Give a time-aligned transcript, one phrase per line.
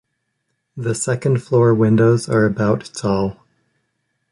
[0.75, 3.37] The second floor windows are about tall.